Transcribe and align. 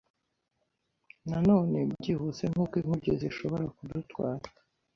na 1.29 1.39
none 1.49 1.77
byihuse 1.91 2.43
nkuko 2.51 2.73
inkuge 2.81 3.11
zishobora 3.21 3.65
kudutwara. 3.75 4.45